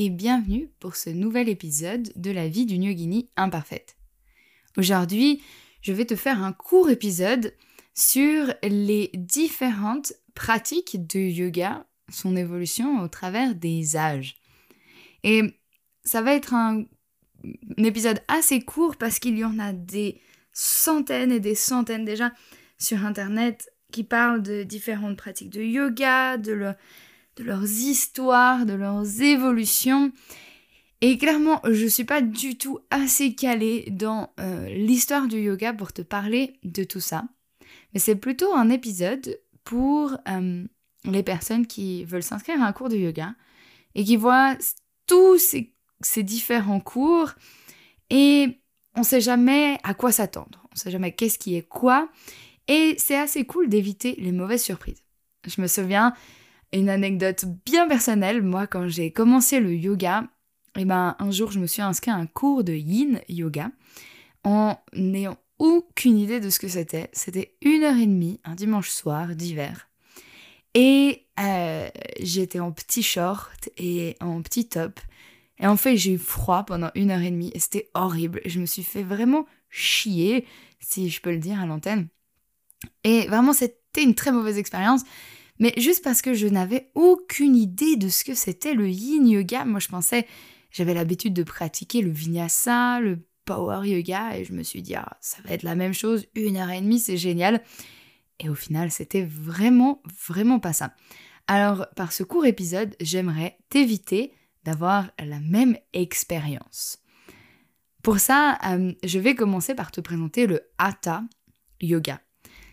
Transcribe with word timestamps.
Et 0.00 0.10
bienvenue 0.10 0.70
pour 0.78 0.94
ce 0.94 1.10
nouvel 1.10 1.48
épisode 1.48 2.12
de 2.14 2.30
la 2.30 2.46
vie 2.46 2.66
d'une 2.66 2.84
yogini 2.84 3.28
imparfaite. 3.36 3.96
Aujourd'hui, 4.76 5.42
je 5.82 5.92
vais 5.92 6.04
te 6.04 6.14
faire 6.14 6.40
un 6.40 6.52
court 6.52 6.88
épisode 6.88 7.52
sur 7.94 8.54
les 8.62 9.10
différentes 9.14 10.12
pratiques 10.34 11.08
de 11.08 11.18
yoga, 11.18 11.84
son 12.12 12.36
évolution 12.36 13.02
au 13.02 13.08
travers 13.08 13.56
des 13.56 13.96
âges. 13.96 14.36
Et 15.24 15.42
ça 16.04 16.22
va 16.22 16.32
être 16.32 16.54
un, 16.54 16.84
épisode 17.76 18.22
assez 18.28 18.60
court 18.60 18.94
parce 18.94 19.18
qu'il 19.18 19.36
y 19.36 19.44
en 19.44 19.58
a 19.58 19.72
des 19.72 20.20
centaines 20.52 21.32
et 21.32 21.40
des 21.40 21.56
centaines 21.56 22.04
déjà 22.04 22.32
sur 22.78 23.04
Internet 23.04 23.68
qui 23.90 24.04
parlent 24.04 24.44
de 24.44 24.62
différentes 24.62 25.16
pratiques 25.16 25.50
de 25.50 25.62
yoga, 25.62 26.36
de 26.36 26.52
le, 26.52 26.74
de 27.38 27.44
leurs 27.44 27.64
histoires, 27.64 28.66
de 28.66 28.74
leurs 28.74 29.22
évolutions. 29.22 30.12
Et 31.00 31.16
clairement, 31.16 31.60
je 31.64 31.84
ne 31.84 31.88
suis 31.88 32.04
pas 32.04 32.20
du 32.20 32.58
tout 32.58 32.80
assez 32.90 33.34
calée 33.34 33.86
dans 33.90 34.32
euh, 34.40 34.68
l'histoire 34.68 35.28
du 35.28 35.38
yoga 35.38 35.72
pour 35.72 35.92
te 35.92 36.02
parler 36.02 36.58
de 36.64 36.82
tout 36.82 37.00
ça. 37.00 37.24
Mais 37.94 38.00
c'est 38.00 38.16
plutôt 38.16 38.52
un 38.54 38.68
épisode 38.70 39.38
pour 39.62 40.16
euh, 40.28 40.64
les 41.04 41.22
personnes 41.22 41.66
qui 41.66 42.04
veulent 42.04 42.22
s'inscrire 42.22 42.60
à 42.62 42.66
un 42.66 42.72
cours 42.72 42.88
de 42.88 42.96
yoga 42.96 43.34
et 43.94 44.04
qui 44.04 44.16
voient 44.16 44.56
tous 45.06 45.38
ces, 45.38 45.72
ces 46.00 46.24
différents 46.24 46.80
cours 46.80 47.32
et 48.10 48.58
on 48.96 49.00
ne 49.00 49.04
sait 49.04 49.20
jamais 49.20 49.78
à 49.84 49.94
quoi 49.94 50.10
s'attendre. 50.10 50.64
On 50.64 50.74
ne 50.74 50.78
sait 50.78 50.90
jamais 50.90 51.12
qu'est-ce 51.12 51.38
qui 51.38 51.54
est 51.54 51.62
quoi. 51.62 52.08
Et 52.66 52.96
c'est 52.98 53.16
assez 53.16 53.44
cool 53.44 53.68
d'éviter 53.68 54.16
les 54.18 54.32
mauvaises 54.32 54.62
surprises. 54.62 55.02
Je 55.46 55.60
me 55.60 55.66
souviens, 55.66 56.14
une 56.72 56.88
anecdote 56.88 57.44
bien 57.64 57.88
personnelle, 57.88 58.42
moi 58.42 58.66
quand 58.66 58.88
j'ai 58.88 59.10
commencé 59.12 59.60
le 59.60 59.74
yoga, 59.74 60.24
eh 60.76 60.84
ben, 60.84 61.16
un 61.18 61.30
jour 61.30 61.50
je 61.50 61.60
me 61.60 61.66
suis 61.66 61.82
inscrit 61.82 62.10
à 62.10 62.16
un 62.16 62.26
cours 62.26 62.64
de 62.64 62.72
yin 62.72 63.20
yoga 63.28 63.70
en 64.44 64.78
n'ayant 64.92 65.36
aucune 65.58 66.18
idée 66.18 66.40
de 66.40 66.50
ce 66.50 66.58
que 66.58 66.68
c'était. 66.68 67.10
C'était 67.12 67.56
une 67.62 67.82
heure 67.82 67.96
et 67.96 68.06
demie, 68.06 68.40
un 68.44 68.54
dimanche 68.54 68.90
soir 68.90 69.34
d'hiver. 69.34 69.88
Et 70.74 71.26
euh, 71.40 71.88
j'étais 72.20 72.60
en 72.60 72.72
petit 72.72 73.02
short 73.02 73.68
et 73.76 74.16
en 74.20 74.40
petit 74.42 74.68
top. 74.68 75.00
Et 75.58 75.66
en 75.66 75.76
fait, 75.76 75.96
j'ai 75.96 76.12
eu 76.12 76.18
froid 76.18 76.64
pendant 76.64 76.90
une 76.94 77.10
heure 77.10 77.20
et 77.20 77.30
demie 77.30 77.50
et 77.54 77.58
c'était 77.58 77.90
horrible. 77.94 78.40
Je 78.44 78.60
me 78.60 78.66
suis 78.66 78.84
fait 78.84 79.02
vraiment 79.02 79.46
chier, 79.70 80.46
si 80.78 81.10
je 81.10 81.20
peux 81.20 81.32
le 81.32 81.38
dire 81.38 81.60
à 81.60 81.66
l'antenne. 81.66 82.08
Et 83.02 83.26
vraiment, 83.26 83.52
c'était 83.52 84.02
une 84.02 84.14
très 84.14 84.30
mauvaise 84.30 84.58
expérience 84.58 85.02
mais 85.58 85.72
juste 85.76 86.04
parce 86.04 86.22
que 86.22 86.34
je 86.34 86.46
n'avais 86.46 86.90
aucune 86.94 87.56
idée 87.56 87.96
de 87.96 88.08
ce 88.08 88.24
que 88.24 88.34
c'était 88.34 88.74
le 88.74 88.88
yin 88.88 89.26
yoga. 89.26 89.64
Moi, 89.64 89.80
je 89.80 89.88
pensais, 89.88 90.26
j'avais 90.70 90.94
l'habitude 90.94 91.34
de 91.34 91.42
pratiquer 91.42 92.00
le 92.02 92.10
vinyasa, 92.10 93.00
le 93.00 93.26
power 93.44 93.88
yoga, 93.88 94.36
et 94.36 94.44
je 94.44 94.52
me 94.52 94.62
suis 94.62 94.82
dit, 94.82 94.94
ah, 94.94 95.16
ça 95.20 95.38
va 95.44 95.54
être 95.54 95.62
la 95.62 95.74
même 95.74 95.94
chose, 95.94 96.26
une 96.34 96.56
heure 96.56 96.70
et 96.70 96.80
demie, 96.80 97.00
c'est 97.00 97.16
génial. 97.16 97.62
Et 98.40 98.48
au 98.48 98.54
final, 98.54 98.90
c'était 98.90 99.24
vraiment, 99.24 100.02
vraiment 100.26 100.60
pas 100.60 100.72
ça. 100.72 100.94
Alors, 101.46 101.86
par 101.96 102.12
ce 102.12 102.22
court 102.22 102.44
épisode, 102.44 102.94
j'aimerais 103.00 103.58
t'éviter 103.70 104.32
d'avoir 104.64 105.10
la 105.18 105.40
même 105.40 105.76
expérience. 105.94 106.98
Pour 108.02 108.20
ça, 108.20 108.58
euh, 108.66 108.92
je 109.02 109.18
vais 109.18 109.34
commencer 109.34 109.74
par 109.74 109.90
te 109.90 110.00
présenter 110.00 110.46
le 110.46 110.60
Hatha 110.76 111.24
Yoga. 111.80 112.20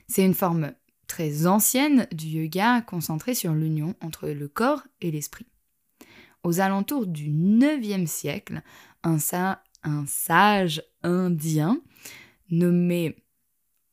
C'est 0.07 0.25
une 0.25 0.33
forme 0.33 0.73
très 1.07 1.47
ancienne 1.47 2.07
du 2.11 2.27
yoga 2.27 2.81
concentrée 2.81 3.35
sur 3.35 3.53
l'union 3.53 3.95
entre 4.01 4.29
le 4.29 4.47
corps 4.47 4.83
et 5.01 5.11
l'esprit. 5.11 5.47
Aux 6.43 6.59
alentours 6.59 7.07
du 7.07 7.29
9e 7.29 8.05
siècle, 8.05 8.61
un, 9.03 9.17
sage 10.07 10.83
indien 11.03 11.79
nommé, 12.49 13.15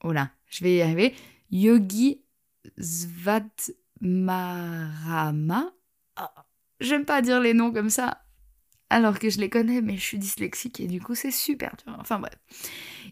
oh 0.04 0.12
je 0.48 0.64
vais 0.64 0.76
y 0.76 0.82
arriver, 0.82 1.14
Yogi 1.50 2.22
Svatmarama, 2.78 5.72
oh, 6.20 6.40
j'aime 6.80 7.04
pas 7.04 7.22
dire 7.22 7.40
les 7.40 7.54
noms 7.54 7.72
comme 7.72 7.90
ça, 7.90 8.22
alors 8.90 9.18
que 9.18 9.30
je 9.30 9.38
les 9.38 9.48
connais, 9.48 9.80
mais 9.80 9.96
je 9.96 10.02
suis 10.02 10.18
dyslexique 10.18 10.80
et 10.80 10.86
du 10.86 11.00
coup 11.00 11.14
c'est 11.14 11.30
super 11.30 11.74
dur. 11.82 11.96
Enfin 11.98 12.18
bref. 12.18 12.34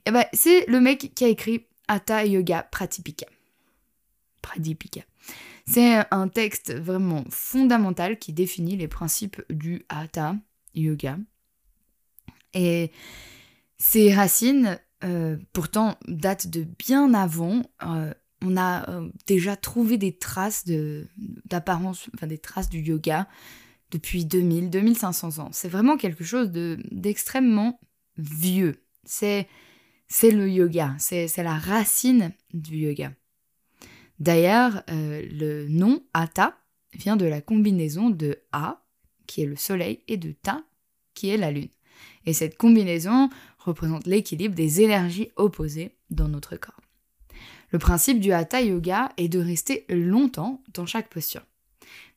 Eh 0.04 0.10
ben, 0.10 0.26
c'est 0.32 0.66
le 0.66 0.80
mec 0.80 1.12
qui 1.14 1.24
a 1.24 1.28
écrit 1.28 1.66
Hatha 1.88 2.26
Yoga 2.26 2.62
Pratipika. 2.62 3.26
Pradipika. 4.42 5.02
C'est 5.66 6.02
un 6.10 6.28
texte 6.28 6.74
vraiment 6.74 7.24
fondamental 7.30 8.18
qui 8.18 8.32
définit 8.32 8.76
les 8.76 8.88
principes 8.88 9.42
du 9.50 9.84
Hatha 9.88 10.36
Yoga. 10.74 11.18
Et 12.54 12.90
ses 13.78 14.12
racines, 14.12 14.78
euh, 15.04 15.36
pourtant, 15.52 15.96
datent 16.08 16.48
de 16.48 16.64
bien 16.64 17.14
avant. 17.14 17.62
Euh, 17.82 18.12
on 18.42 18.56
a 18.56 18.88
euh, 18.90 19.10
déjà 19.26 19.56
trouvé 19.56 19.98
des 19.98 20.16
traces 20.16 20.64
d'apparence, 21.46 22.08
enfin 22.14 22.26
des 22.26 22.38
traces 22.38 22.68
du 22.68 22.80
yoga 22.80 23.28
depuis 23.90 24.24
2000, 24.24 24.70
2500 24.70 25.38
ans. 25.38 25.48
C'est 25.52 25.68
vraiment 25.68 25.96
quelque 25.96 26.24
chose 26.24 26.50
d'extrêmement 26.52 27.80
vieux. 28.16 28.84
C'est 29.04 29.46
le 30.22 30.48
yoga, 30.48 30.94
c'est 30.98 31.34
la 31.38 31.54
racine 31.56 32.32
du 32.52 32.76
yoga. 32.76 33.12
D'ailleurs, 34.20 34.82
euh, 34.90 35.26
le 35.32 35.66
nom 35.68 36.02
Ata 36.12 36.54
vient 36.94 37.16
de 37.16 37.24
la 37.24 37.40
combinaison 37.40 38.10
de 38.10 38.38
A, 38.52 38.82
qui 39.26 39.42
est 39.42 39.46
le 39.46 39.56
soleil, 39.56 40.00
et 40.08 40.18
de 40.18 40.32
Ta, 40.32 40.62
qui 41.14 41.30
est 41.30 41.36
la 41.36 41.50
lune. 41.50 41.68
Et 42.26 42.34
cette 42.34 42.56
combinaison 42.56 43.30
représente 43.58 44.06
l'équilibre 44.06 44.54
des 44.54 44.82
énergies 44.82 45.30
opposées 45.36 45.96
dans 46.10 46.28
notre 46.28 46.56
corps. 46.56 46.80
Le 47.70 47.78
principe 47.78 48.20
du 48.20 48.32
Hatha 48.32 48.60
Yoga 48.60 49.10
est 49.16 49.28
de 49.28 49.38
rester 49.38 49.84
longtemps 49.88 50.62
dans 50.74 50.86
chaque 50.86 51.08
posture. 51.08 51.46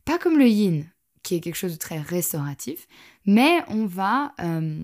Pas 0.03 0.17
comme 0.17 0.37
le 0.37 0.47
Yin, 0.47 0.85
qui 1.21 1.35
est 1.35 1.39
quelque 1.39 1.55
chose 1.55 1.73
de 1.73 1.77
très 1.77 1.99
restauratif, 1.99 2.87
mais 3.25 3.63
on 3.69 3.85
va 3.85 4.33
euh, 4.41 4.83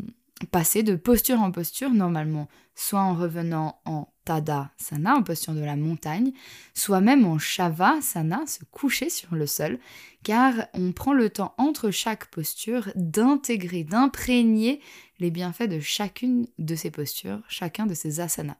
passer 0.52 0.84
de 0.84 0.96
posture 0.96 1.42
en 1.42 1.52
posture, 1.52 1.90
normalement, 1.90 2.48
soit 2.76 3.02
en 3.02 3.16
revenant 3.16 3.82
en 3.86 4.08
Tadasana, 4.30 5.16
en 5.16 5.24
posture 5.24 5.56
de 5.56 5.64
la 5.64 5.76
montagne, 5.76 6.34
soit 6.76 7.02
même 7.02 7.26
en 7.26 7.40
Shavasana, 7.40 8.46
se 8.46 8.60
coucher 8.70 9.10
sur 9.10 9.34
le 9.34 9.48
sol, 9.48 9.80
car 10.24 10.54
on 10.76 10.92
prend 10.92 11.14
le 11.14 11.32
temps 11.32 11.56
entre 11.58 11.90
chaque 11.90 12.28
posture 12.28 12.92
d'intégrer, 12.96 13.84
d'imprégner 13.84 14.82
les 15.18 15.32
bienfaits 15.32 15.68
de 15.68 15.80
chacune 15.80 16.48
de 16.60 16.76
ces 16.76 16.92
postures, 16.92 17.42
chacun 17.48 17.88
de 17.88 17.96
ces 17.96 18.20
asanas. 18.20 18.58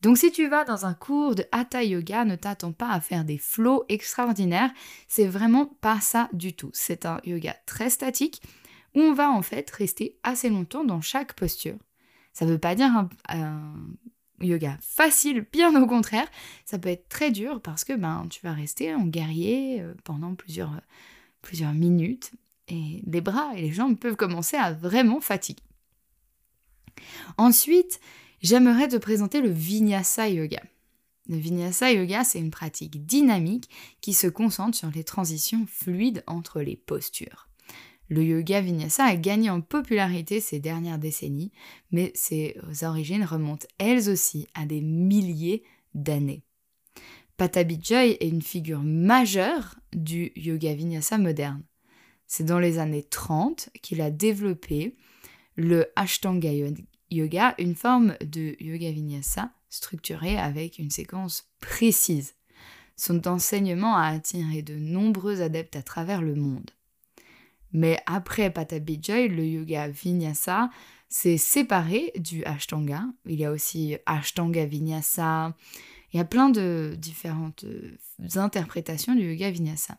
Donc 0.00 0.18
si 0.18 0.32
tu 0.32 0.48
vas 0.48 0.64
dans 0.64 0.86
un 0.86 0.94
cours 0.94 1.36
de 1.36 1.44
Hatha 1.52 1.84
Yoga, 1.84 2.24
ne 2.24 2.34
t'attends 2.34 2.72
pas 2.72 2.90
à 2.90 3.00
faire 3.00 3.24
des 3.24 3.38
flots 3.38 3.84
extraordinaires, 3.88 4.72
c'est 5.06 5.26
vraiment 5.26 5.66
pas 5.66 6.00
ça 6.00 6.28
du 6.32 6.54
tout. 6.54 6.70
C'est 6.72 7.06
un 7.06 7.20
yoga 7.22 7.54
très 7.64 7.90
statique 7.90 8.42
où 8.96 9.00
on 9.00 9.12
va 9.12 9.30
en 9.30 9.42
fait 9.42 9.70
rester 9.70 10.18
assez 10.24 10.48
longtemps 10.48 10.82
dans 10.82 11.00
chaque 11.00 11.34
posture. 11.34 11.76
Ça 12.32 12.44
ne 12.44 12.52
veut 12.52 12.58
pas 12.58 12.74
dire 12.74 12.90
un, 13.28 13.76
yoga 14.40 14.78
facile, 14.80 15.46
bien 15.52 15.80
au 15.80 15.86
contraire, 15.86 16.28
ça 16.64 16.78
peut 16.78 16.88
être 16.88 17.08
très 17.08 17.30
dur 17.30 17.60
parce 17.60 17.84
que 17.84 17.92
ben, 17.92 18.26
tu 18.30 18.40
vas 18.42 18.52
rester 18.52 18.94
en 18.94 19.06
guerrier 19.06 19.80
euh, 19.80 19.94
pendant 20.04 20.34
plusieurs, 20.34 20.80
plusieurs 21.42 21.72
minutes 21.72 22.32
et 22.68 23.02
les 23.06 23.20
bras 23.20 23.52
et 23.56 23.62
les 23.62 23.72
jambes 23.72 23.98
peuvent 23.98 24.16
commencer 24.16 24.56
à 24.56 24.72
vraiment 24.72 25.20
fatiguer. 25.20 25.62
Ensuite, 27.36 28.00
j'aimerais 28.42 28.88
te 28.88 28.96
présenter 28.96 29.40
le 29.40 29.50
Vinyasa 29.50 30.28
Yoga. 30.28 30.62
Le 31.28 31.36
Vinyasa 31.36 31.92
Yoga, 31.92 32.24
c'est 32.24 32.40
une 32.40 32.50
pratique 32.50 33.06
dynamique 33.06 33.70
qui 34.00 34.14
se 34.14 34.26
concentre 34.26 34.76
sur 34.76 34.90
les 34.90 35.04
transitions 35.04 35.66
fluides 35.66 36.24
entre 36.26 36.60
les 36.60 36.76
postures. 36.76 37.49
Le 38.10 38.24
yoga 38.24 38.60
vinyasa 38.60 39.04
a 39.04 39.14
gagné 39.14 39.50
en 39.50 39.60
popularité 39.60 40.40
ces 40.40 40.58
dernières 40.58 40.98
décennies, 40.98 41.52
mais 41.92 42.10
ses 42.16 42.56
origines 42.82 43.24
remontent 43.24 43.68
elles 43.78 44.10
aussi 44.10 44.48
à 44.54 44.66
des 44.66 44.80
milliers 44.80 45.62
d'années. 45.94 46.42
Patabi 47.36 47.78
Joy 47.80 48.16
est 48.18 48.28
une 48.28 48.42
figure 48.42 48.82
majeure 48.82 49.76
du 49.92 50.32
yoga 50.34 50.74
vinyasa 50.74 51.18
moderne. 51.18 51.62
C'est 52.26 52.44
dans 52.44 52.58
les 52.58 52.78
années 52.78 53.04
30 53.04 53.70
qu'il 53.80 54.00
a 54.00 54.10
développé 54.10 54.96
le 55.54 55.86
Ashtanga 55.94 56.50
Yoga, 57.10 57.54
une 57.58 57.76
forme 57.76 58.16
de 58.24 58.56
yoga 58.60 58.90
vinyasa 58.90 59.52
structurée 59.68 60.36
avec 60.36 60.80
une 60.80 60.90
séquence 60.90 61.48
précise. 61.60 62.34
Son 62.96 63.26
enseignement 63.28 63.96
a 63.96 64.08
attiré 64.08 64.62
de 64.62 64.74
nombreux 64.74 65.42
adeptes 65.42 65.76
à 65.76 65.82
travers 65.82 66.22
le 66.22 66.34
monde. 66.34 66.70
Mais 67.72 67.98
après 68.06 68.52
Joy, 69.00 69.28
le 69.28 69.44
yoga 69.44 69.88
vinyasa 69.88 70.70
s'est 71.08 71.38
séparé 71.38 72.12
du 72.16 72.44
Ashtanga. 72.44 73.04
Il 73.26 73.38
y 73.38 73.44
a 73.44 73.50
aussi 73.50 73.96
Ashtanga 74.06 74.66
vinyasa. 74.66 75.54
Il 76.12 76.16
y 76.16 76.20
a 76.20 76.24
plein 76.24 76.50
de 76.50 76.94
différentes 76.98 77.64
euh, 77.64 77.96
interprétations 78.36 79.14
du 79.14 79.32
yoga 79.32 79.50
vinyasa. 79.50 79.98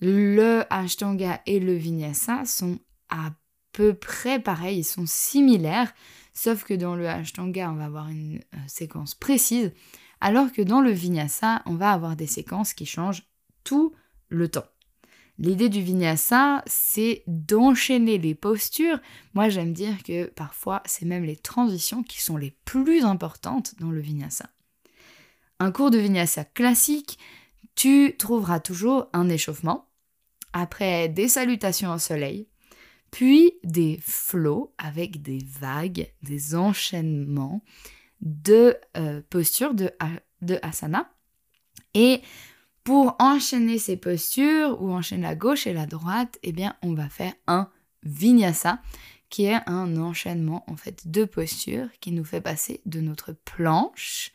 Le 0.00 0.64
Ashtanga 0.70 1.40
et 1.46 1.60
le 1.60 1.74
vinyasa 1.74 2.44
sont 2.44 2.78
à 3.08 3.32
peu 3.72 3.94
près 3.94 4.40
pareils, 4.40 4.78
ils 4.78 4.84
sont 4.84 5.06
similaires, 5.06 5.92
sauf 6.32 6.64
que 6.64 6.74
dans 6.74 6.96
le 6.96 7.08
Ashtanga, 7.08 7.70
on 7.70 7.76
va 7.76 7.84
avoir 7.84 8.08
une 8.08 8.36
euh, 8.54 8.58
séquence 8.66 9.14
précise, 9.14 9.72
alors 10.20 10.52
que 10.52 10.62
dans 10.62 10.80
le 10.80 10.90
vinyasa, 10.90 11.62
on 11.66 11.74
va 11.74 11.92
avoir 11.92 12.16
des 12.16 12.26
séquences 12.26 12.74
qui 12.74 12.86
changent 12.86 13.24
tout 13.64 13.94
le 14.28 14.48
temps. 14.48 14.66
L'idée 15.38 15.68
du 15.68 15.80
vinyasa, 15.80 16.64
c'est 16.66 17.22
d'enchaîner 17.28 18.18
les 18.18 18.34
postures. 18.34 18.98
Moi, 19.34 19.48
j'aime 19.48 19.72
dire 19.72 20.02
que 20.02 20.26
parfois, 20.26 20.82
c'est 20.84 21.06
même 21.06 21.24
les 21.24 21.36
transitions 21.36 22.02
qui 22.02 22.20
sont 22.20 22.36
les 22.36 22.56
plus 22.64 23.04
importantes 23.04 23.74
dans 23.78 23.90
le 23.90 24.00
vinyasa. 24.00 24.50
Un 25.60 25.70
cours 25.70 25.90
de 25.90 25.98
vinyasa 25.98 26.44
classique, 26.44 27.18
tu 27.76 28.16
trouveras 28.18 28.58
toujours 28.58 29.08
un 29.12 29.28
échauffement, 29.28 29.88
après 30.52 31.08
des 31.08 31.28
salutations 31.28 31.92
au 31.92 31.98
soleil, 31.98 32.48
puis 33.12 33.52
des 33.62 33.98
flots 34.02 34.74
avec 34.78 35.22
des 35.22 35.44
vagues, 35.46 36.12
des 36.22 36.56
enchaînements 36.56 37.62
de 38.20 38.76
euh, 38.96 39.22
postures 39.30 39.74
de, 39.74 39.92
de 40.42 40.58
asana. 40.62 41.12
Et 41.94 42.22
enchaîner 43.18 43.78
ces 43.78 43.96
postures 43.96 44.80
ou 44.80 44.92
enchaîner 44.92 45.22
la 45.22 45.34
gauche 45.34 45.66
et 45.66 45.72
la 45.72 45.86
droite, 45.86 46.38
eh 46.42 46.52
bien, 46.52 46.76
on 46.82 46.94
va 46.94 47.08
faire 47.08 47.34
un 47.46 47.68
vinyasa 48.02 48.80
qui 49.28 49.44
est 49.44 49.60
un 49.66 49.96
enchaînement 49.96 50.64
en 50.70 50.76
fait 50.76 51.08
de 51.08 51.24
postures 51.24 51.88
qui 52.00 52.12
nous 52.12 52.24
fait 52.24 52.40
passer 52.40 52.80
de 52.86 53.00
notre 53.00 53.32
planche 53.32 54.32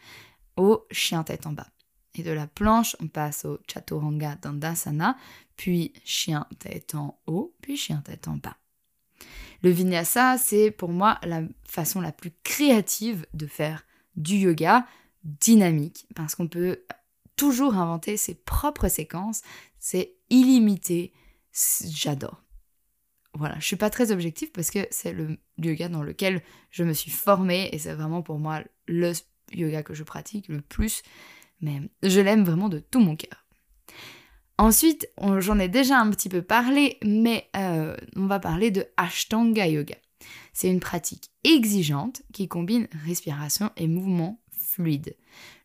au 0.55 0.85
chien 0.91 1.23
tête 1.23 1.47
en 1.47 1.53
bas. 1.53 1.67
Et 2.15 2.21
de 2.21 2.31
la 2.31 2.45
planche, 2.45 2.95
on 2.99 3.07
passe 3.07 3.45
au 3.45 3.59
chaturanga 3.67 4.35
dandasana, 4.35 5.17
puis 5.57 5.93
chien 6.03 6.45
tête 6.59 6.93
en 6.93 7.19
haut, 7.25 7.55
puis 7.61 7.75
chien 7.75 8.01
tête 8.05 8.27
en 8.27 8.37
bas. 8.37 8.57
Le 9.63 9.71
vinyasa, 9.71 10.37
c'est 10.37 10.69
pour 10.69 10.89
moi 10.89 11.17
la 11.23 11.41
façon 11.65 12.01
la 12.01 12.11
plus 12.11 12.31
créative 12.43 13.25
de 13.33 13.47
faire 13.47 13.85
du 14.15 14.35
yoga 14.35 14.85
dynamique 15.23 16.05
parce 16.15 16.35
qu'on 16.35 16.47
peut 16.47 16.83
toujours 17.35 17.75
inventer 17.75 18.17
ses 18.17 18.35
propres 18.35 18.87
séquences. 18.87 19.41
C'est 19.79 20.15
illimité. 20.29 21.13
J'adore. 21.85 22.43
Voilà, 23.35 23.55
je 23.59 23.65
suis 23.65 23.75
pas 23.75 23.89
très 23.89 24.11
objective 24.11 24.51
parce 24.51 24.69
que 24.69 24.85
c'est 24.91 25.13
le 25.13 25.37
yoga 25.57 25.89
dans 25.89 26.03
lequel 26.03 26.43
je 26.69 26.83
me 26.83 26.93
suis 26.93 27.09
formée 27.11 27.69
et 27.71 27.79
c'est 27.79 27.93
vraiment 27.93 28.21
pour 28.21 28.37
moi 28.37 28.61
le 28.87 29.13
yoga 29.51 29.81
que 29.81 29.93
je 29.93 30.03
pratique 30.03 30.47
le 30.47 30.61
plus. 30.61 31.01
Mais 31.61 31.81
je 32.03 32.19
l'aime 32.19 32.43
vraiment 32.43 32.69
de 32.69 32.79
tout 32.79 32.99
mon 32.99 33.15
cœur. 33.15 33.45
Ensuite, 34.59 35.09
j'en 35.39 35.57
ai 35.57 35.67
déjà 35.67 35.99
un 35.99 36.11
petit 36.11 36.29
peu 36.29 36.43
parlé, 36.43 36.97
mais 37.03 37.49
euh, 37.55 37.97
on 38.15 38.27
va 38.27 38.39
parler 38.39 38.69
de 38.69 38.85
Ashtanga 38.97 39.67
Yoga. 39.67 39.95
C'est 40.53 40.69
une 40.69 40.79
pratique 40.79 41.31
exigeante 41.43 42.21
qui 42.33 42.47
combine 42.47 42.87
respiration 43.05 43.71
et 43.77 43.87
mouvement 43.87 44.41
fluide. 44.51 45.15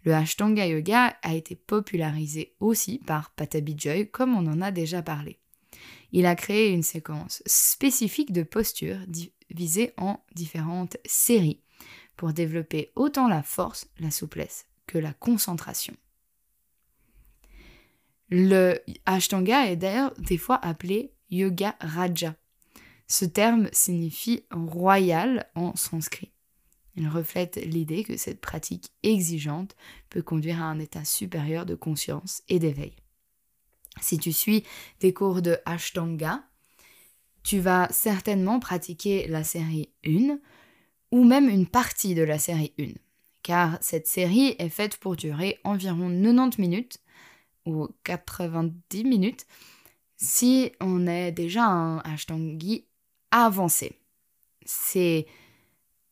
Le 0.05 0.15
Ashtanga 0.15 0.67
Yoga 0.67 1.17
a 1.23 1.35
été 1.35 1.57
popularisé 1.57 2.55
aussi 2.61 2.99
par 2.99 3.31
Patabi 3.31 3.75
Joy, 3.77 4.11
comme 4.11 4.35
on 4.35 4.47
en 4.47 4.63
a 4.63 4.71
déjà 4.71 5.03
parlé. 5.03 5.39
Il 6.13 6.27
a 6.27 6.35
créé 6.35 6.71
une 6.71 6.83
séquence 6.83 7.43
spécifique 7.47 8.33
de 8.33 8.43
postures 8.43 9.01
divisée 9.07 9.93
en 9.97 10.21
différentes 10.35 10.97
séries 11.05 11.61
pour 12.17 12.33
développer 12.33 12.93
autant 12.97 13.29
la 13.29 13.43
force, 13.43 13.89
la 13.99 14.11
souplesse 14.11 14.67
que 14.87 14.99
la 14.99 15.13
concentration. 15.13 15.95
Le 18.31 18.79
Ashtanga 19.07 19.71
est 19.71 19.77
d'ailleurs 19.77 20.15
des 20.19 20.39
fois 20.39 20.57
appelé 20.57 21.13
Yoga 21.31 21.77
Raja. 21.81 22.35
Ce 23.07 23.25
terme 23.25 23.69
signifie 23.73 24.45
royal 24.51 25.51
en 25.55 25.75
sanskrit. 25.77 26.33
Il 26.99 27.07
reflète 27.07 27.61
l'idée 27.65 28.03
que 28.03 28.17
cette 28.17 28.41
pratique 28.41 28.91
exigeante 29.05 29.77
peut 30.11 30.21
conduire 30.21 30.61
à 30.61 30.67
un 30.67 30.81
état 30.81 31.05
supérieur 31.05 31.65
de 31.65 31.77
conscience 31.77 32.43
et 32.49 32.59
d'éveil. 32.59 32.93
Si 34.01 34.19
tu 34.19 34.33
suis 34.33 34.65
des 34.99 35.13
cours 35.13 35.41
de 35.41 35.59
Ashtanga, 35.65 36.43
tu 37.45 37.61
vas 37.61 37.89
certainement 37.93 38.59
pratiquer 38.59 39.29
la 39.29 39.45
série 39.45 39.91
1 40.05 40.41
ou 41.13 41.25
même 41.25 41.49
une 41.49 41.69
partie 41.69 42.17
de 42.17 42.23
la 42.23 42.39
série 42.39 42.73
1, 42.81 42.87
car 43.45 43.79
cette 43.81 44.09
série 44.09 44.57
est 44.59 44.69
faite 44.69 44.97
pour 44.97 45.15
durer 45.15 45.61
environ 45.63 46.11
90 46.11 46.61
minutes 46.61 46.99
ou 47.65 47.89
90 48.03 49.05
minutes 49.05 49.47
si 50.17 50.73
on 50.81 51.07
est 51.07 51.31
déjà 51.31 51.65
un 51.65 51.99
Ashtangi 51.99 52.87
avancé. 53.31 54.01
C'est 54.67 55.27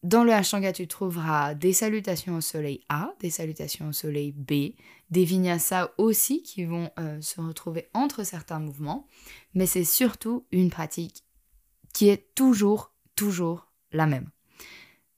dans 0.06 0.22
le 0.22 0.32
Ashtanga, 0.32 0.72
tu 0.72 0.86
trouveras 0.86 1.54
des 1.54 1.72
salutations 1.72 2.36
au 2.36 2.40
soleil 2.40 2.80
A, 2.88 3.12
des 3.18 3.28
salutations 3.28 3.88
au 3.88 3.92
soleil 3.92 4.30
B, 4.30 4.74
des 5.10 5.24
vinyasa 5.24 5.92
aussi 5.98 6.44
qui 6.44 6.64
vont 6.64 6.90
euh, 7.00 7.20
se 7.20 7.40
retrouver 7.40 7.88
entre 7.92 8.24
certains 8.24 8.60
mouvements, 8.60 9.08
mais 9.54 9.66
c'est 9.66 9.84
surtout 9.84 10.46
une 10.52 10.70
pratique 10.70 11.24
qui 11.92 12.08
est 12.08 12.32
toujours, 12.36 12.92
toujours 13.16 13.72
la 13.90 14.06
même. 14.06 14.30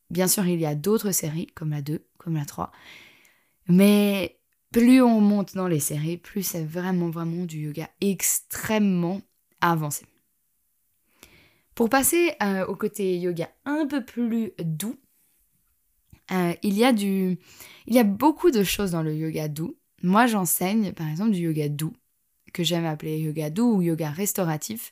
Bien 0.09 0.27
sûr, 0.27 0.47
il 0.47 0.59
y 0.59 0.65
a 0.65 0.75
d'autres 0.75 1.11
séries, 1.11 1.49
comme 1.49 1.71
la 1.71 1.83
2, 1.83 2.07
comme 2.17 2.37
la 2.37 2.47
3, 2.47 2.73
mais 3.69 4.41
plus 4.73 5.03
on 5.03 5.21
monte 5.21 5.55
dans 5.55 5.69
les 5.69 5.81
séries, 5.81 6.17
plus 6.17 6.43
c'est 6.43 6.65
vraiment, 6.65 7.11
vraiment 7.11 7.45
du 7.45 7.59
yoga 7.59 7.91
extrêmement 8.01 9.21
avancé. 9.61 10.07
Pour 11.79 11.89
passer 11.89 12.33
euh, 12.43 12.67
au 12.67 12.75
côté 12.75 13.17
yoga 13.19 13.49
un 13.65 13.87
peu 13.87 14.05
plus 14.05 14.51
doux, 14.59 14.97
euh, 16.33 16.53
il, 16.65 16.75
y 16.75 16.85
a 16.85 16.93
du, 16.93 17.39
il 17.87 17.95
y 17.95 18.01
a 18.01 18.03
beaucoup 18.03 18.51
de 18.51 18.65
choses 18.65 18.91
dans 18.91 19.03
le 19.05 19.15
yoga 19.15 19.47
doux. 19.47 19.77
Moi, 20.03 20.27
j'enseigne 20.27 20.91
par 20.93 21.09
exemple 21.09 21.31
du 21.31 21.43
yoga 21.43 21.69
doux, 21.69 21.93
que 22.53 22.65
j'aime 22.65 22.85
appeler 22.85 23.21
yoga 23.21 23.49
doux 23.51 23.77
ou 23.77 23.83
yoga 23.83 24.11
restauratif. 24.11 24.91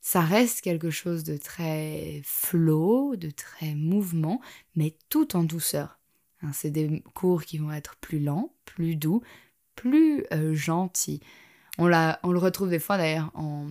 Ça 0.00 0.20
reste 0.20 0.60
quelque 0.60 0.90
chose 0.90 1.22
de 1.22 1.36
très 1.36 2.20
flow, 2.24 3.14
de 3.14 3.30
très 3.30 3.76
mouvement, 3.76 4.40
mais 4.74 4.96
tout 5.10 5.36
en 5.36 5.44
douceur. 5.44 6.00
Hein, 6.42 6.50
c'est 6.52 6.72
des 6.72 7.00
cours 7.14 7.44
qui 7.44 7.58
vont 7.58 7.70
être 7.70 7.94
plus 8.00 8.18
lents, 8.18 8.52
plus 8.64 8.96
doux, 8.96 9.22
plus 9.76 10.24
euh, 10.32 10.52
gentils. 10.52 11.20
On, 11.78 11.84
on 11.84 12.32
le 12.32 12.38
retrouve 12.40 12.70
des 12.70 12.80
fois 12.80 12.96
d'ailleurs 12.96 13.30
en, 13.34 13.68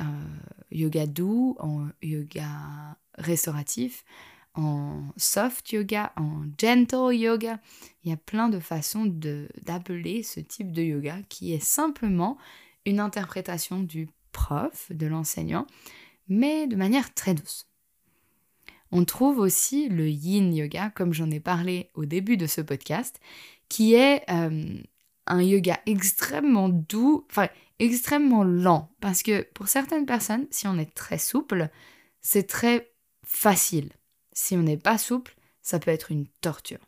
euh, 0.00 0.04
yoga 0.70 1.06
doux, 1.06 1.56
en 1.58 1.88
yoga 2.02 2.96
restauratif, 3.14 4.04
en 4.54 5.02
soft 5.16 5.70
yoga, 5.70 6.12
en 6.16 6.44
gentle 6.60 7.14
yoga. 7.14 7.60
Il 8.04 8.10
y 8.10 8.12
a 8.12 8.16
plein 8.16 8.48
de 8.48 8.58
façons 8.58 9.06
d'appeler 9.06 10.22
ce 10.22 10.40
type 10.40 10.72
de 10.72 10.82
yoga 10.82 11.18
qui 11.28 11.52
est 11.52 11.62
simplement 11.62 12.38
une 12.84 13.00
interprétation 13.00 13.80
du 13.80 14.08
prof, 14.32 14.90
de 14.90 15.06
l'enseignant, 15.06 15.66
mais 16.28 16.66
de 16.66 16.76
manière 16.76 17.14
très 17.14 17.34
douce. 17.34 17.66
On 18.90 19.04
trouve 19.04 19.38
aussi 19.38 19.88
le 19.88 20.08
yin 20.08 20.54
yoga, 20.54 20.90
comme 20.90 21.14
j'en 21.14 21.30
ai 21.30 21.40
parlé 21.40 21.90
au 21.94 22.04
début 22.04 22.36
de 22.36 22.46
ce 22.46 22.60
podcast, 22.60 23.20
qui 23.68 23.94
est 23.94 24.22
euh, 24.30 24.78
un 25.26 25.42
yoga 25.42 25.80
extrêmement 25.86 26.68
doux, 26.68 27.26
extrêmement 27.82 28.44
lent. 28.44 28.90
Parce 29.00 29.22
que 29.22 29.42
pour 29.54 29.68
certaines 29.68 30.06
personnes, 30.06 30.46
si 30.50 30.66
on 30.66 30.78
est 30.78 30.94
très 30.94 31.18
souple, 31.18 31.68
c'est 32.20 32.46
très 32.46 32.92
facile. 33.24 33.90
Si 34.32 34.56
on 34.56 34.62
n'est 34.62 34.78
pas 34.78 34.98
souple, 34.98 35.34
ça 35.62 35.78
peut 35.78 35.90
être 35.90 36.12
une 36.12 36.26
torture. 36.40 36.78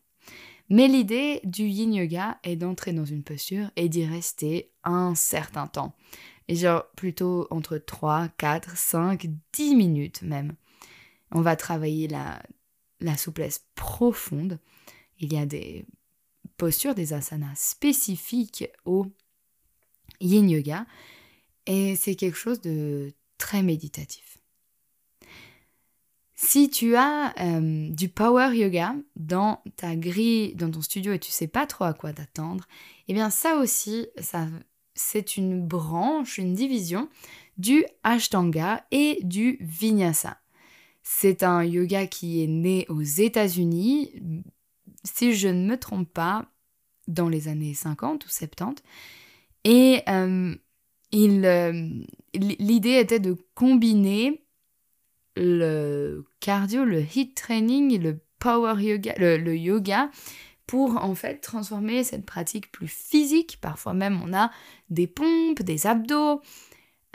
Mais 0.71 0.89
l'idée 0.89 1.41
du 1.45 1.65
yin 1.65 1.93
yoga 1.93 2.39
est 2.43 2.57
d'entrer 2.57 2.93
dans 2.93 3.05
une 3.05 3.25
posture 3.25 3.71
et 3.77 3.89
d'y 3.89 4.07
rester 4.07 4.73
un 4.85 5.15
certain 5.15 5.67
temps. 5.67 5.95
Et 6.49 6.57
genre 6.57 6.85
plutôt 6.97 7.47
entre 7.51 7.77
3, 7.77 8.29
4, 8.39 8.77
5, 8.77 9.27
10 9.53 9.75
minutes 9.75 10.23
même. 10.23 10.55
On 11.33 11.41
va 11.41 11.57
travailler 11.57 12.07
la, 12.07 12.43
la 13.01 13.17
souplesse 13.17 13.67
profonde. 13.75 14.59
Il 15.19 15.33
y 15.33 15.39
a 15.39 15.45
des 15.45 15.85
postures, 16.57 16.95
des 16.95 17.13
asanas 17.13 17.57
spécifiques 17.57 18.69
au 18.85 19.07
yin 20.21 20.49
yoga. 20.49 20.87
Et 21.67 21.97
c'est 21.97 22.15
quelque 22.15 22.37
chose 22.37 22.61
de 22.61 23.13
très 23.39 23.63
méditatif. 23.63 24.39
Si 26.37 26.69
tu 26.69 26.97
as 26.97 27.33
euh, 27.41 27.89
du 27.91 28.09
power 28.09 28.55
yoga 28.55 28.95
dans 29.17 29.63
ta 29.77 29.97
grille, 29.97 30.55
dans 30.57 30.71
ton 30.71 30.83
studio 30.83 31.13
et 31.13 31.19
tu 31.19 31.31
sais 31.31 31.47
pas 31.47 31.67
trop 31.67 31.85
à 31.85 31.95
quoi 31.95 32.13
t'attendre, 32.13 32.67
eh 33.09 33.15
bien 33.15 33.31
ça 33.31 33.57
aussi, 33.57 34.09
ça, 34.21 34.49
c'est 34.95 35.37
une 35.37 35.67
branche, 35.67 36.39
une 36.39 36.55
division 36.55 37.09
du 37.57 37.85
Ashtanga 38.03 38.85
et 38.91 39.21
du 39.23 39.59
Vinyasa. 39.61 40.39
C'est 41.03 41.43
un 41.43 41.63
yoga 41.63 42.07
qui 42.07 42.43
est 42.43 42.49
né 42.49 42.87
aux 42.89 43.03
États-Unis, 43.03 44.13
si 45.05 45.35
je 45.35 45.49
ne 45.49 45.67
me 45.67 45.79
trompe 45.79 46.13
pas, 46.13 46.47
dans 47.07 47.29
les 47.29 47.49
années 47.49 47.75
50 47.75 48.25
ou 48.25 48.29
70. 48.29 48.83
Et 49.65 50.03
euh, 50.09 50.55
euh, 51.15 51.89
l'idée 52.35 52.99
était 52.99 53.21
de 53.21 53.37
combiner 53.55 54.45
le 55.37 56.25
cardio, 56.41 56.85
le 56.85 57.01
heat 57.01 57.35
training, 57.35 58.01
le 58.01 58.21
power 58.39 58.83
yoga, 58.83 59.15
le, 59.17 59.57
yoga 59.57 60.11
pour 60.67 61.03
en 61.03 61.15
fait 61.15 61.39
transformer 61.41 62.05
cette 62.05 62.27
pratique 62.27 62.71
plus 62.73 62.89
physique. 62.89 63.59
Parfois 63.61 63.95
même 63.95 64.21
on 64.23 64.35
a 64.35 64.51
des 64.91 65.07
pompes, 65.07 65.63
des 65.63 65.87
abdos. 65.87 66.41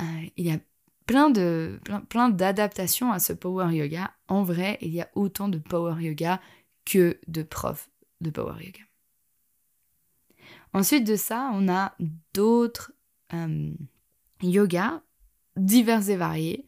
Euh, 0.02 0.06
il 0.38 0.46
y 0.46 0.52
a 0.52 0.58
plein 1.06 1.30
de 1.30 1.80
plein, 2.10 2.30
d'adaptations 2.30 3.12
à 3.12 3.20
ce 3.20 3.34
power 3.34 3.76
yoga. 3.76 4.12
En 4.28 4.44
vrai, 4.44 4.78
il 4.82 4.94
y 4.94 5.02
a 5.02 5.10
autant 5.16 5.50
de 5.50 5.58
power 5.58 6.02
yoga 6.02 6.40
que 6.86 7.20
de 7.28 7.44
profs 7.44 7.90
de 8.22 8.30
power 8.30 8.64
yoga. 8.64 8.89
Ensuite 10.74 11.06
de 11.06 11.16
ça, 11.16 11.52
on 11.54 11.68
a 11.68 11.96
d'autres 12.34 12.92
euh, 13.34 13.72
yogas 14.42 15.02
divers 15.56 16.10
et 16.10 16.16
variés 16.16 16.66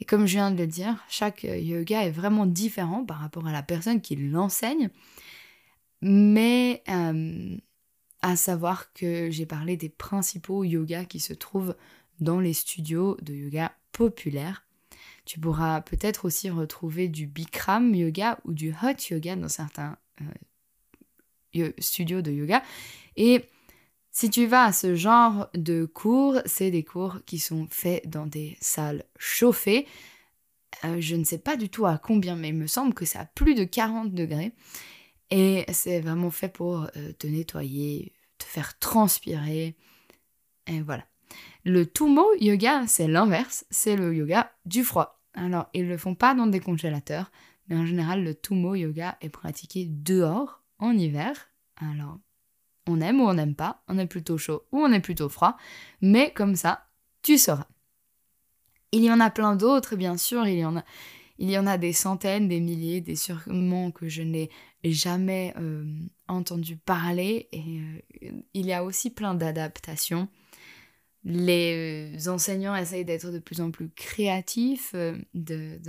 et 0.00 0.04
comme 0.04 0.26
je 0.26 0.34
viens 0.34 0.50
de 0.50 0.58
le 0.58 0.66
dire, 0.66 1.04
chaque 1.08 1.44
euh, 1.44 1.56
yoga 1.56 2.04
est 2.04 2.10
vraiment 2.10 2.46
différent 2.46 3.04
par 3.04 3.18
rapport 3.18 3.46
à 3.46 3.52
la 3.52 3.62
personne 3.62 4.00
qui 4.00 4.16
l'enseigne. 4.16 4.90
Mais 6.02 6.82
euh, 6.88 7.56
à 8.22 8.36
savoir 8.36 8.92
que 8.92 9.30
j'ai 9.30 9.46
parlé 9.46 9.76
des 9.76 9.88
principaux 9.88 10.64
yogas 10.64 11.04
qui 11.04 11.20
se 11.20 11.32
trouvent 11.32 11.76
dans 12.20 12.40
les 12.40 12.52
studios 12.52 13.16
de 13.22 13.34
yoga 13.34 13.72
populaires. 13.92 14.66
Tu 15.24 15.40
pourras 15.40 15.80
peut-être 15.80 16.26
aussi 16.26 16.50
retrouver 16.50 17.08
du 17.08 17.26
Bikram 17.26 17.94
yoga 17.94 18.38
ou 18.44 18.52
du 18.52 18.72
hot 18.72 19.00
yoga 19.10 19.36
dans 19.36 19.48
certains 19.48 19.96
studios 21.78 22.22
de 22.22 22.30
yoga. 22.30 22.62
Et 23.16 23.44
si 24.10 24.30
tu 24.30 24.46
vas 24.46 24.66
à 24.66 24.72
ce 24.72 24.94
genre 24.94 25.48
de 25.54 25.86
cours, 25.86 26.40
c'est 26.46 26.70
des 26.70 26.84
cours 26.84 27.18
qui 27.26 27.38
sont 27.38 27.66
faits 27.70 28.08
dans 28.08 28.26
des 28.26 28.56
salles 28.60 29.04
chauffées. 29.18 29.86
Euh, 30.84 31.00
je 31.00 31.16
ne 31.16 31.24
sais 31.24 31.38
pas 31.38 31.56
du 31.56 31.68
tout 31.68 31.86
à 31.86 31.98
combien, 31.98 32.36
mais 32.36 32.48
il 32.48 32.54
me 32.54 32.66
semble 32.66 32.94
que 32.94 33.04
c'est 33.04 33.18
à 33.18 33.24
plus 33.24 33.54
de 33.54 33.64
40 33.64 34.14
degrés. 34.14 34.52
Et 35.30 35.64
c'est 35.72 36.00
vraiment 36.00 36.30
fait 36.30 36.48
pour 36.48 36.86
euh, 36.96 37.12
te 37.18 37.26
nettoyer, 37.26 38.12
te 38.38 38.44
faire 38.44 38.78
transpirer. 38.78 39.74
Et 40.66 40.80
voilà. 40.80 41.04
Le 41.64 41.84
Tumo 41.90 42.24
yoga, 42.38 42.84
c'est 42.86 43.08
l'inverse, 43.08 43.64
c'est 43.70 43.96
le 43.96 44.14
yoga 44.14 44.52
du 44.66 44.84
froid. 44.84 45.22
Alors, 45.34 45.68
ils 45.74 45.84
ne 45.84 45.88
le 45.88 45.98
font 45.98 46.14
pas 46.14 46.34
dans 46.34 46.46
des 46.46 46.60
congélateurs, 46.60 47.32
mais 47.68 47.76
en 47.76 47.86
général, 47.86 48.22
le 48.22 48.34
Tumo 48.34 48.74
yoga 48.74 49.18
est 49.20 49.30
pratiqué 49.30 49.86
dehors, 49.88 50.62
en 50.78 50.96
hiver. 50.96 51.34
Alors, 51.76 52.18
on 52.86 53.00
aime 53.00 53.20
ou 53.20 53.24
on 53.24 53.34
n'aime 53.34 53.54
pas, 53.54 53.82
on 53.88 53.98
est 53.98 54.06
plutôt 54.06 54.38
chaud 54.38 54.64
ou 54.72 54.80
on 54.80 54.92
est 54.92 55.00
plutôt 55.00 55.28
froid, 55.28 55.56
mais 56.00 56.32
comme 56.32 56.56
ça, 56.56 56.86
tu 57.22 57.38
sauras. 57.38 57.66
Il 58.92 59.02
y 59.02 59.10
en 59.10 59.20
a 59.20 59.30
plein 59.30 59.56
d'autres, 59.56 59.96
bien 59.96 60.16
sûr, 60.16 60.46
il 60.46 60.58
y 60.58 60.64
en 60.64 60.76
a, 60.76 60.84
il 61.38 61.50
y 61.50 61.58
en 61.58 61.66
a 61.66 61.78
des 61.78 61.92
centaines, 61.92 62.48
des 62.48 62.60
milliers, 62.60 63.00
des 63.00 63.16
sûrement 63.16 63.90
que 63.90 64.08
je 64.08 64.22
n'ai 64.22 64.50
jamais 64.84 65.54
euh, 65.58 65.84
entendu 66.28 66.76
parler, 66.76 67.48
et 67.52 67.80
euh, 67.80 68.30
il 68.52 68.66
y 68.66 68.72
a 68.72 68.84
aussi 68.84 69.10
plein 69.10 69.34
d'adaptations. 69.34 70.28
Les 71.24 72.14
euh, 72.14 72.30
enseignants 72.30 72.76
essayent 72.76 73.06
d'être 73.06 73.32
de 73.32 73.38
plus 73.38 73.62
en 73.62 73.70
plus 73.70 73.88
créatifs, 73.88 74.94
de, 74.94 75.80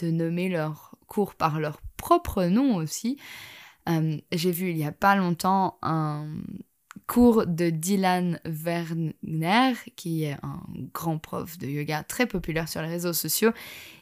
de 0.00 0.10
nommer 0.10 0.48
leurs 0.48 0.94
cours 1.06 1.34
par 1.34 1.58
leur 1.58 1.80
propre 1.96 2.44
nom 2.44 2.76
aussi. 2.76 3.18
Euh, 3.90 4.18
j'ai 4.32 4.50
vu 4.50 4.70
il 4.70 4.78
y 4.78 4.84
a 4.84 4.92
pas 4.92 5.16
longtemps 5.16 5.78
un 5.82 6.26
cours 7.06 7.46
de 7.46 7.70
Dylan 7.70 8.40
Werner, 8.44 9.72
qui 9.96 10.24
est 10.24 10.36
un 10.42 10.62
grand 10.94 11.18
prof 11.18 11.58
de 11.58 11.66
yoga 11.66 12.04
très 12.04 12.26
populaire 12.26 12.68
sur 12.68 12.82
les 12.82 12.88
réseaux 12.88 13.12
sociaux. 13.12 13.50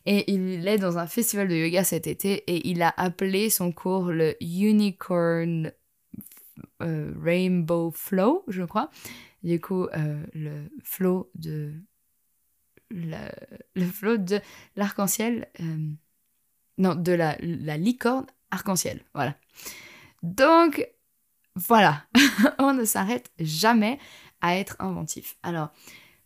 Et 0.04 0.30
il 0.30 0.66
est 0.68 0.78
dans 0.78 0.98
un 0.98 1.06
festival 1.06 1.48
de 1.48 1.54
yoga 1.54 1.84
cet 1.84 2.06
été 2.06 2.44
et 2.46 2.68
il 2.68 2.82
a 2.82 2.92
appelé 2.96 3.50
son 3.50 3.72
cours 3.72 4.12
le 4.12 4.36
Unicorn 4.42 5.72
euh, 6.82 7.14
Rainbow 7.22 7.90
Flow, 7.90 8.44
je 8.48 8.62
crois. 8.64 8.90
Du 9.42 9.60
coup, 9.60 9.86
euh, 9.94 10.22
le 10.34 10.68
flow 10.82 11.30
de. 11.34 11.72
le 12.90 13.86
flow 13.86 14.16
de 14.18 14.40
l'arc-en-ciel. 14.76 15.48
non, 16.76 16.94
de 16.94 17.12
la, 17.12 17.36
la 17.40 17.76
licorne 17.78 18.26
arc-en-ciel. 18.50 19.02
Voilà. 19.14 19.36
Donc, 20.22 20.88
voilà, 21.54 22.04
on 22.58 22.72
ne 22.74 22.84
s'arrête 22.84 23.30
jamais 23.38 23.98
à 24.40 24.56
être 24.56 24.76
inventif. 24.78 25.36
Alors, 25.42 25.70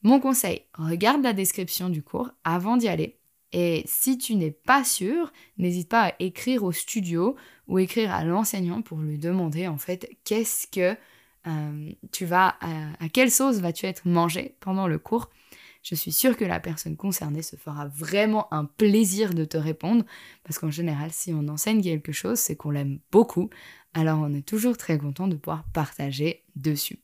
mon 0.03 0.21
conseil, 0.21 0.63
regarde 0.75 1.23
la 1.23 1.33
description 1.33 1.89
du 1.89 2.03
cours 2.03 2.31
avant 2.45 2.77
d'y 2.77 2.89
aller. 2.89 3.19
Et 3.53 3.83
si 3.87 4.19
tu 4.19 4.35
n'es 4.35 4.51
pas 4.51 4.83
sûr, 4.83 5.33
n'hésite 5.59 5.89
pas 5.89 6.09
à 6.09 6.13
écrire 6.19 6.65
au 6.65 6.73
studio 6.73 7.37
ou 7.69 7.79
écrire 7.79 8.13
à 8.13 8.25
l'enseignant 8.25 8.83
pour 8.83 8.99
lui 8.99 9.19
demander 9.19 9.69
en 9.69 9.79
fait 9.79 10.09
qu'est-ce 10.25 10.67
que 10.67 10.97
euh, 11.47 11.93
tu 12.13 12.25
vas, 12.25 12.57
à 12.61 13.09
quelle 13.13 13.31
sauce 13.31 13.57
vas-tu 13.57 13.87
être 13.87 14.07
mangé 14.07 14.57
pendant 14.61 14.87
le 14.87 14.99
cours 14.99 15.29
je 15.83 15.95
suis 15.95 16.13
sûre 16.13 16.37
que 16.37 16.45
la 16.45 16.61
personne 16.61 16.97
concernée 16.97 17.43
se 17.43 17.57
fera 17.57 17.89
vraiment 17.89 18.53
un 18.53 18.65
plaisir 18.65 19.35
de 19.35 19.45
te 19.45 19.57
répondre, 19.57 20.05
parce 20.45 20.59
qu'en 20.59 20.71
général, 20.71 21.11
si 21.13 21.33
on 21.33 21.49
enseigne 21.49 21.83
quelque 21.83 22.13
chose, 22.13 22.39
c'est 22.39 22.57
qu'on 22.57 22.71
l'aime 22.71 23.01
beaucoup, 23.11 23.51
alors 23.95 24.21
on 24.21 24.33
est 24.33 24.47
toujours 24.47 24.77
très 24.77 24.99
content 24.99 25.29
de 25.29 25.37
pouvoir 25.37 25.65
partager 25.73 26.45
dessus. 26.57 27.01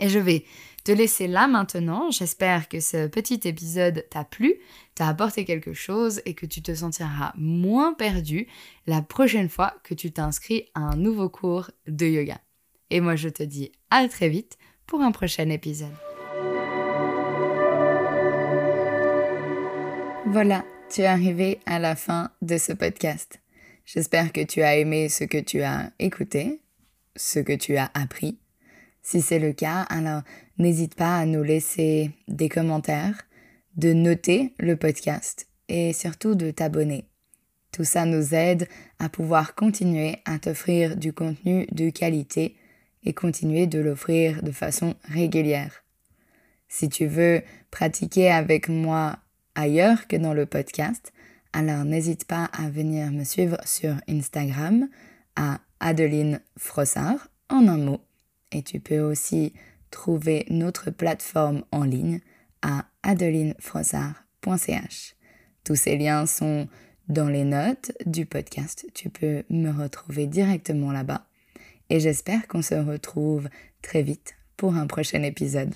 Et 0.00 0.08
je 0.08 0.18
vais 0.18 0.44
te 0.84 0.92
laisser 0.92 1.28
là 1.28 1.46
maintenant. 1.46 2.10
J'espère 2.10 2.68
que 2.68 2.80
ce 2.80 3.06
petit 3.06 3.40
épisode 3.44 4.04
t'a 4.10 4.24
plu, 4.24 4.54
t'a 4.94 5.08
apporté 5.08 5.44
quelque 5.44 5.72
chose 5.72 6.20
et 6.24 6.34
que 6.34 6.46
tu 6.46 6.62
te 6.62 6.74
sentiras 6.74 7.32
moins 7.36 7.94
perdu 7.94 8.48
la 8.86 9.02
prochaine 9.02 9.48
fois 9.48 9.74
que 9.84 9.94
tu 9.94 10.10
t'inscris 10.10 10.66
à 10.74 10.80
un 10.80 10.96
nouveau 10.96 11.28
cours 11.28 11.70
de 11.86 12.06
yoga. 12.06 12.40
Et 12.90 13.00
moi, 13.00 13.16
je 13.16 13.28
te 13.28 13.42
dis 13.42 13.72
à 13.90 14.06
très 14.08 14.28
vite 14.28 14.58
pour 14.86 15.00
un 15.00 15.12
prochain 15.12 15.48
épisode. 15.48 16.13
Voilà, 20.34 20.64
tu 20.90 21.02
es 21.02 21.06
arrivé 21.06 21.60
à 21.64 21.78
la 21.78 21.94
fin 21.94 22.32
de 22.42 22.58
ce 22.58 22.72
podcast. 22.72 23.40
J'espère 23.86 24.32
que 24.32 24.40
tu 24.40 24.62
as 24.62 24.74
aimé 24.74 25.08
ce 25.08 25.22
que 25.22 25.38
tu 25.38 25.62
as 25.62 25.92
écouté, 26.00 26.60
ce 27.14 27.38
que 27.38 27.52
tu 27.52 27.76
as 27.76 27.88
appris. 27.94 28.40
Si 29.00 29.22
c'est 29.22 29.38
le 29.38 29.52
cas, 29.52 29.82
alors 29.82 30.22
n'hésite 30.58 30.96
pas 30.96 31.18
à 31.18 31.24
nous 31.24 31.44
laisser 31.44 32.10
des 32.26 32.48
commentaires, 32.48 33.22
de 33.76 33.92
noter 33.92 34.54
le 34.58 34.74
podcast 34.74 35.46
et 35.68 35.92
surtout 35.92 36.34
de 36.34 36.50
t'abonner. 36.50 37.04
Tout 37.70 37.84
ça 37.84 38.04
nous 38.04 38.34
aide 38.34 38.66
à 38.98 39.08
pouvoir 39.08 39.54
continuer 39.54 40.16
à 40.24 40.40
t'offrir 40.40 40.96
du 40.96 41.12
contenu 41.12 41.68
de 41.70 41.90
qualité 41.90 42.56
et 43.04 43.12
continuer 43.12 43.68
de 43.68 43.78
l'offrir 43.78 44.42
de 44.42 44.50
façon 44.50 44.96
régulière. 45.04 45.84
Si 46.66 46.88
tu 46.88 47.06
veux 47.06 47.40
pratiquer 47.70 48.32
avec 48.32 48.68
moi 48.68 49.20
ailleurs 49.54 50.08
que 50.08 50.16
dans 50.16 50.34
le 50.34 50.46
podcast, 50.46 51.12
alors 51.52 51.84
n'hésite 51.84 52.24
pas 52.24 52.44
à 52.52 52.68
venir 52.68 53.10
me 53.10 53.24
suivre 53.24 53.58
sur 53.64 53.94
Instagram 54.08 54.88
à 55.36 55.60
Adeline 55.80 56.40
Frossard 56.56 57.28
en 57.48 57.68
un 57.68 57.78
mot. 57.78 58.00
Et 58.52 58.62
tu 58.62 58.80
peux 58.80 59.00
aussi 59.00 59.52
trouver 59.90 60.46
notre 60.50 60.90
plateforme 60.90 61.64
en 61.70 61.84
ligne 61.84 62.20
à 62.62 62.86
adelinefrossard.ch. 63.02 65.16
Tous 65.62 65.76
ces 65.76 65.96
liens 65.96 66.26
sont 66.26 66.68
dans 67.08 67.28
les 67.28 67.44
notes 67.44 67.92
du 68.06 68.26
podcast. 68.26 68.86
Tu 68.94 69.10
peux 69.10 69.44
me 69.50 69.70
retrouver 69.70 70.26
directement 70.26 70.92
là-bas. 70.92 71.26
Et 71.90 72.00
j'espère 72.00 72.48
qu'on 72.48 72.62
se 72.62 72.74
retrouve 72.74 73.48
très 73.82 74.02
vite 74.02 74.34
pour 74.56 74.74
un 74.74 74.86
prochain 74.86 75.22
épisode. 75.22 75.74